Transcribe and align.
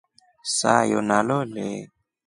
Sayo 0.57 0.99
nalole. 1.07 1.67